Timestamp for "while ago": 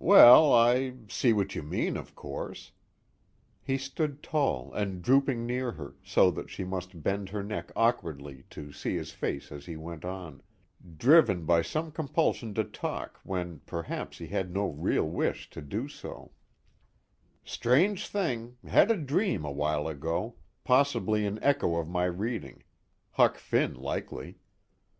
19.52-20.34